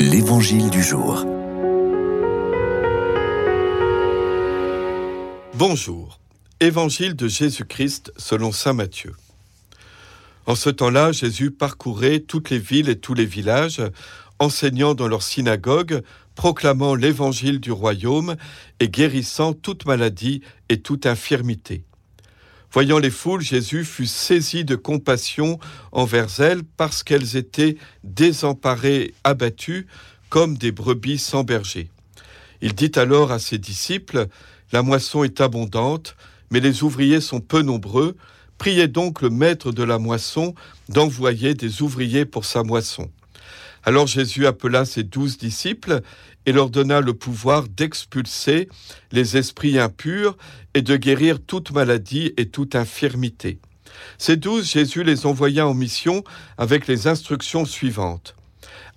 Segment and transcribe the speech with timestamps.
[0.00, 1.26] L'Évangile du jour.
[5.52, 6.18] Bonjour.
[6.58, 9.12] Évangile de Jésus-Christ selon Saint Matthieu.
[10.46, 13.82] En ce temps-là, Jésus parcourait toutes les villes et tous les villages,
[14.38, 16.02] enseignant dans leurs synagogues,
[16.34, 18.36] proclamant l'évangile du royaume
[18.80, 20.40] et guérissant toute maladie
[20.70, 21.84] et toute infirmité.
[22.72, 25.58] Voyant les foules, Jésus fut saisi de compassion
[25.90, 29.88] envers elles parce qu'elles étaient désemparées, abattues,
[30.28, 31.90] comme des brebis sans berger.
[32.60, 34.28] Il dit alors à ses disciples,
[34.72, 36.14] La moisson est abondante,
[36.50, 38.16] mais les ouvriers sont peu nombreux.
[38.56, 40.54] Priez donc le maître de la moisson
[40.88, 43.10] d'envoyer des ouvriers pour sa moisson.
[43.84, 46.02] Alors Jésus appela ses douze disciples
[46.46, 48.68] et leur donna le pouvoir d'expulser
[49.12, 50.36] les esprits impurs
[50.74, 53.58] et de guérir toute maladie et toute infirmité.
[54.18, 56.24] Ces douze, Jésus les envoya en mission
[56.58, 58.36] avec les instructions suivantes.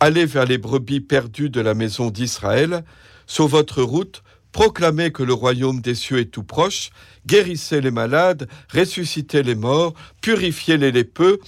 [0.00, 2.84] Allez vers les brebis perdues de la maison d'Israël,
[3.26, 6.90] sur votre route, proclamez que le royaume des cieux est tout proche,
[7.26, 11.38] guérissez les malades, ressuscitez les morts, purifiez les lépreux,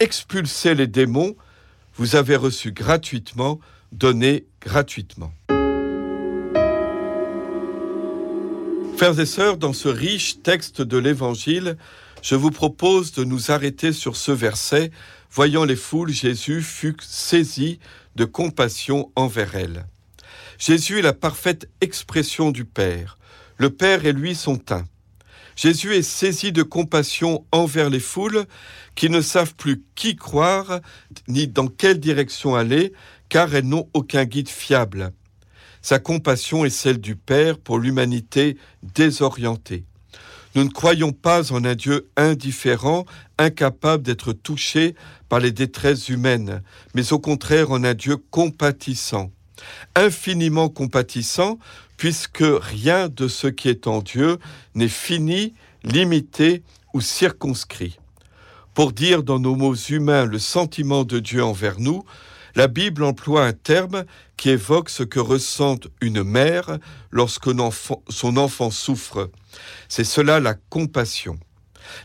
[0.00, 1.36] expulsez les démons,
[1.94, 3.60] vous avez reçu gratuitement,
[3.92, 5.32] donnez gratuitement.
[8.96, 11.76] Frères et sœurs, dans ce riche texte de l'Évangile,
[12.22, 14.90] je vous propose de nous arrêter sur ce verset.
[15.30, 17.78] Voyant les foules, Jésus fut saisi
[18.16, 19.86] de compassion envers elles.
[20.58, 23.16] Jésus est la parfaite expression du Père.
[23.56, 24.84] Le Père et lui sont un.
[25.60, 28.46] Jésus est saisi de compassion envers les foules
[28.94, 30.80] qui ne savent plus qui croire
[31.28, 32.94] ni dans quelle direction aller,
[33.28, 35.12] car elles n'ont aucun guide fiable.
[35.82, 38.56] Sa compassion est celle du Père pour l'humanité
[38.94, 39.84] désorientée.
[40.54, 43.04] Nous ne croyons pas en un Dieu indifférent,
[43.36, 44.94] incapable d'être touché
[45.28, 46.62] par les détresses humaines,
[46.94, 49.30] mais au contraire en un Dieu compatissant,
[49.94, 51.58] infiniment compatissant,
[51.96, 54.38] puisque rien de ce qui est en Dieu
[54.74, 55.54] n'est fini,
[55.84, 56.62] limité
[56.94, 57.98] ou circonscrit.
[58.74, 62.04] Pour dire dans nos mots humains le sentiment de Dieu envers nous,
[62.54, 64.04] la Bible emploie un terme
[64.36, 66.78] qui évoque ce que ressent une mère
[67.10, 67.50] lorsque
[68.08, 69.30] son enfant souffre.
[69.88, 71.38] C'est cela la compassion.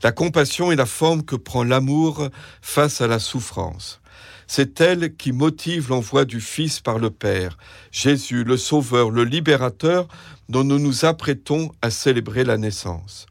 [0.04, 2.30] La compassion est la forme que prend l'amour
[2.62, 4.02] face à la souffrance.
[4.48, 7.58] C'est elle qui motive l'envoi du Fils par le Père,
[7.92, 10.08] Jésus, le Sauveur, le Libérateur,
[10.50, 13.26] dont nous nous apprêtons à célébrer la naissance.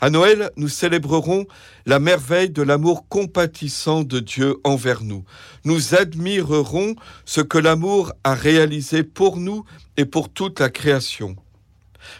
[0.00, 1.46] À Noël, nous célébrerons
[1.84, 5.24] la merveille de l'amour compatissant de Dieu envers nous.
[5.64, 6.94] Nous admirerons
[7.26, 9.64] ce que l'amour a réalisé pour nous
[9.96, 11.36] et pour toute la création.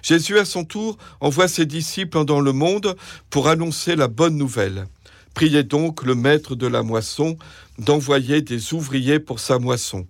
[0.02, 2.96] Jésus, à son tour, envoie ses disciples dans le monde
[3.30, 4.86] pour annoncer la bonne nouvelle.
[5.34, 7.36] Priez donc le maître de la moisson
[7.78, 10.06] d'envoyer des ouvriers pour sa moisson.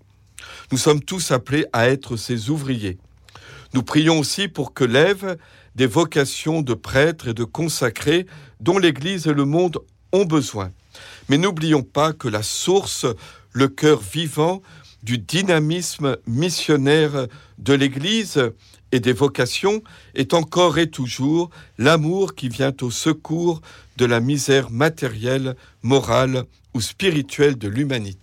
[0.71, 2.99] Nous sommes tous appelés à être ses ouvriers.
[3.73, 5.39] Nous prions aussi pour que lève
[5.75, 8.27] des vocations de prêtres et de consacrés
[8.61, 9.79] dont l'Église et le monde
[10.13, 10.71] ont besoin.
[11.29, 13.07] Mais n'oublions pas que la source,
[13.53, 14.63] le cœur vivant
[15.03, 17.27] du dynamisme missionnaire
[17.59, 18.53] de l'Église
[18.95, 19.83] et des vocations
[20.15, 23.61] est encore et toujours l'amour qui vient au secours
[23.97, 26.45] de la misère matérielle, morale
[26.75, 28.21] ou spirituelle de l'humanité.